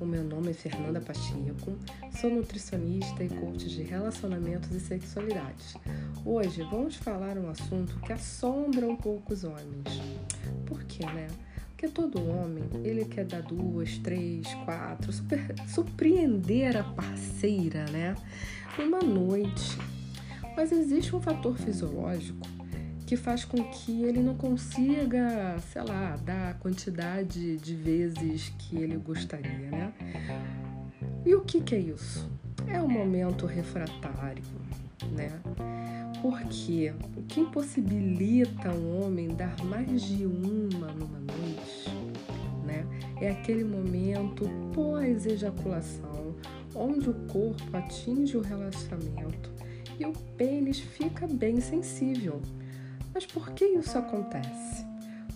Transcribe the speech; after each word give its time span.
o 0.00 0.04
meu 0.04 0.24
nome 0.24 0.50
é 0.50 0.52
Fernanda 0.52 1.00
Pacheco, 1.00 1.78
sou 2.20 2.28
nutricionista 2.28 3.22
e 3.22 3.28
coach 3.28 3.68
de 3.68 3.84
relacionamentos 3.84 4.72
e 4.72 4.80
sexualidade. 4.80 5.76
Hoje 6.24 6.64
vamos 6.64 6.96
falar 6.96 7.38
um 7.38 7.48
assunto 7.48 7.96
que 8.00 8.12
assombra 8.12 8.84
um 8.84 8.96
pouco 8.96 9.32
os 9.32 9.44
homens. 9.44 10.02
Por 10.66 10.82
quê, 10.82 11.06
né? 11.06 11.28
Porque 11.68 11.86
todo 11.86 12.28
homem, 12.28 12.64
ele 12.82 13.04
quer 13.04 13.24
dar 13.24 13.42
duas, 13.42 13.98
três, 13.98 14.52
quatro, 14.64 15.12
super, 15.12 15.54
surpreender 15.68 16.76
a 16.76 16.82
parceira, 16.82 17.84
né? 17.92 18.16
Uma 18.76 18.98
noite. 18.98 19.78
Mas 20.56 20.72
existe 20.72 21.14
um 21.14 21.20
fator 21.20 21.56
fisiológico 21.56 22.55
que 23.06 23.16
faz 23.16 23.44
com 23.44 23.62
que 23.62 24.02
ele 24.02 24.20
não 24.20 24.34
consiga, 24.34 25.56
sei 25.72 25.82
lá, 25.82 26.16
dar 26.16 26.50
a 26.50 26.54
quantidade 26.54 27.56
de 27.56 27.74
vezes 27.76 28.52
que 28.58 28.76
ele 28.76 28.96
gostaria, 28.96 29.70
né? 29.70 29.92
E 31.24 31.32
o 31.32 31.42
que, 31.42 31.60
que 31.60 31.76
é 31.76 31.78
isso? 31.78 32.28
É 32.66 32.82
o 32.82 32.88
momento 32.88 33.46
refratário, 33.46 34.42
né? 35.12 35.30
Porque 36.20 36.92
o 37.16 37.22
que 37.22 37.40
impossibilita 37.40 38.70
um 38.70 39.04
homem 39.04 39.28
dar 39.28 39.56
mais 39.64 40.02
de 40.02 40.26
uma 40.26 40.88
numa 40.88 41.20
noite, 41.20 41.88
né? 42.64 42.84
É 43.20 43.30
aquele 43.30 43.62
momento 43.62 44.50
pós-ejaculação, 44.74 46.34
onde 46.74 47.08
o 47.08 47.14
corpo 47.28 47.76
atinge 47.76 48.36
o 48.36 48.40
relaxamento 48.40 49.48
e 49.96 50.04
o 50.04 50.12
pênis 50.36 50.80
fica 50.80 51.28
bem 51.28 51.60
sensível. 51.60 52.42
Mas 53.16 53.24
por 53.24 53.52
que 53.52 53.64
isso 53.64 53.96
acontece? 53.96 54.84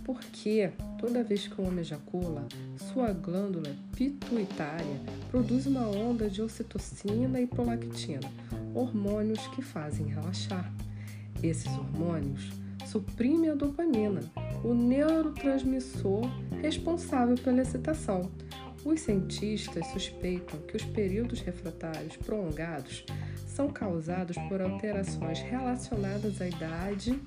Porque 0.05 0.70
toda 0.98 1.25
vez 1.25 1.48
que 1.48 1.59
o 1.59 1.64
homem 1.64 1.81
ejacula, 1.81 2.47
sua 2.77 3.11
glândula 3.11 3.75
pituitária 3.97 5.00
produz 5.31 5.64
uma 5.64 5.89
onda 5.89 6.28
de 6.28 6.42
ocitocina 6.42 7.41
e 7.41 7.47
prolactina, 7.47 8.31
hormônios 8.75 9.47
que 9.47 9.62
fazem 9.62 10.08
relaxar. 10.08 10.70
Esses 11.42 11.69
hormônios 11.69 12.51
suprimem 12.84 13.48
a 13.48 13.55
dopamina, 13.55 14.20
o 14.62 14.75
neurotransmissor 14.75 16.28
responsável 16.61 17.36
pela 17.36 17.62
excitação. 17.62 18.31
Os 18.84 19.01
cientistas 19.01 19.86
suspeitam 19.86 20.61
que 20.69 20.77
os 20.77 20.84
períodos 20.84 21.41
refratários 21.41 22.19
prolongados 22.19 23.06
são 23.47 23.70
causados 23.70 24.36
por 24.51 24.61
alterações 24.61 25.39
relacionadas 25.41 26.42
à 26.42 26.47
idade 26.47 27.19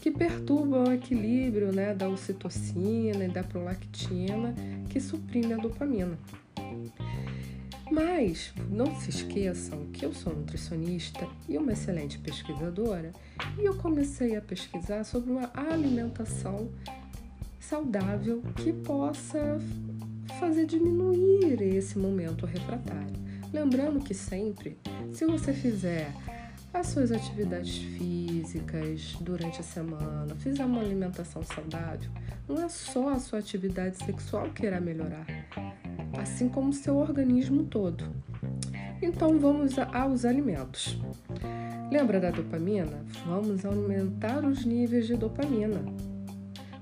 que 0.00 0.10
perturbam 0.10 0.84
o 0.84 0.92
equilíbrio 0.92 1.72
né, 1.72 1.94
da 1.94 2.08
ocitocina 2.08 3.24
e 3.24 3.28
da 3.28 3.42
prolactina, 3.42 4.54
que 4.88 5.00
suprime 5.00 5.54
a 5.54 5.56
dopamina. 5.56 6.18
Mas 7.90 8.52
não 8.68 8.94
se 8.96 9.10
esqueçam 9.10 9.86
que 9.92 10.04
eu 10.04 10.12
sou 10.12 10.34
nutricionista 10.34 11.26
e 11.48 11.56
uma 11.56 11.72
excelente 11.72 12.18
pesquisadora, 12.18 13.12
e 13.58 13.64
eu 13.64 13.76
comecei 13.76 14.36
a 14.36 14.40
pesquisar 14.40 15.04
sobre 15.04 15.30
uma 15.30 15.50
alimentação 15.54 16.68
saudável 17.60 18.42
que 18.56 18.72
possa 18.72 19.58
fazer 20.40 20.66
diminuir 20.66 21.62
esse 21.62 21.98
momento 21.98 22.44
refratário. 22.44 23.14
Lembrando 23.52 24.00
que 24.00 24.14
sempre, 24.14 24.76
se 25.12 25.24
você 25.24 25.52
fizer 25.52 26.12
as 26.76 26.88
suas 26.88 27.10
atividades 27.10 27.78
físicas 27.78 29.16
durante 29.20 29.60
a 29.60 29.64
semana, 29.64 30.34
fizer 30.36 30.64
uma 30.64 30.82
alimentação 30.82 31.42
saudável, 31.42 32.10
não 32.46 32.62
é 32.62 32.68
só 32.68 33.08
a 33.08 33.18
sua 33.18 33.38
atividade 33.38 33.96
sexual 33.96 34.50
que 34.50 34.66
irá 34.66 34.78
melhorar, 34.78 35.26
assim 36.20 36.50
como 36.50 36.68
o 36.68 36.74
seu 36.74 36.96
organismo 36.96 37.64
todo. 37.64 38.04
Então 39.00 39.38
vamos 39.38 39.78
aos 39.78 40.26
alimentos. 40.26 40.98
Lembra 41.90 42.20
da 42.20 42.30
dopamina? 42.30 43.04
Vamos 43.26 43.64
aumentar 43.64 44.44
os 44.44 44.64
níveis 44.66 45.06
de 45.06 45.16
dopamina. 45.16 45.82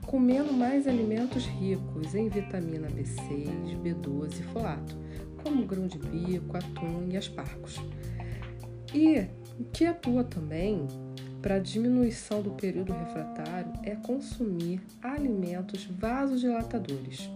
Comendo 0.06 0.52
mais 0.52 0.88
alimentos 0.88 1.46
ricos 1.46 2.14
em 2.16 2.28
vitamina 2.28 2.88
B6, 2.88 3.80
B12 3.80 4.40
e 4.40 4.42
folato, 4.44 4.96
como 5.42 5.64
grão 5.66 5.86
de 5.86 5.98
bico, 5.98 6.56
atum 6.56 7.06
e 7.10 7.16
aspargos. 7.16 7.80
E 8.92 9.26
o 9.58 9.64
que 9.64 9.86
atua 9.86 10.24
também 10.24 10.86
para 11.40 11.58
diminuição 11.58 12.40
do 12.40 12.50
período 12.52 12.92
refratário 12.92 13.72
é 13.82 13.94
consumir 13.94 14.80
alimentos 15.02 15.84
vasodilatadores. 15.84 17.28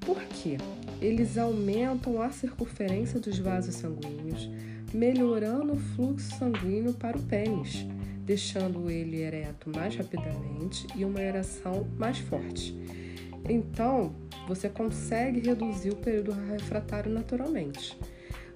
Por 0.00 0.22
quê? 0.22 0.56
Eles 1.00 1.36
aumentam 1.36 2.22
a 2.22 2.30
circunferência 2.30 3.18
dos 3.18 3.38
vasos 3.38 3.74
sanguíneos, 3.74 4.48
melhorando 4.94 5.72
o 5.72 5.76
fluxo 5.76 6.38
sanguíneo 6.38 6.94
para 6.94 7.18
o 7.18 7.22
pênis, 7.22 7.84
deixando 8.24 8.88
ele 8.88 9.20
ereto 9.20 9.68
mais 9.68 9.96
rapidamente 9.96 10.86
e 10.94 11.04
uma 11.04 11.20
ereção 11.20 11.86
mais 11.98 12.18
forte. 12.18 12.72
Então, 13.48 14.14
você 14.46 14.68
consegue 14.68 15.40
reduzir 15.40 15.90
o 15.90 15.96
período 15.96 16.32
refratário 16.32 17.12
naturalmente. 17.12 17.98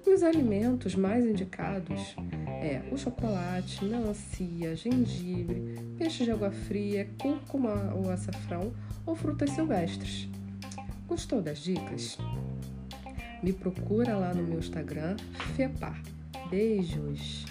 Os 0.07 0.23
alimentos 0.23 0.93
mais 0.93 1.25
indicados 1.25 2.15
é 2.61 2.81
o 2.91 2.97
chocolate, 2.97 3.83
melancia, 3.83 4.75
gengibre, 4.75 5.79
peixe 5.97 6.25
de 6.25 6.31
água 6.31 6.51
fria, 6.51 7.09
cúrcuma 7.19 7.93
ou 7.95 8.09
açafrão 8.11 8.71
ou 9.05 9.15
frutas 9.15 9.49
silvestres. 9.51 10.27
Gostou 11.07 11.41
das 11.41 11.59
dicas? 11.59 12.17
Me 13.41 13.53
procura 13.53 14.15
lá 14.15 14.33
no 14.33 14.43
meu 14.43 14.59
Instagram, 14.59 15.15
FEPAR. 15.55 15.99
Beijos! 16.49 17.45